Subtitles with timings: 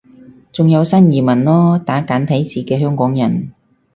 [0.51, 3.51] 仲有新移民囉，打簡體字嘅香港人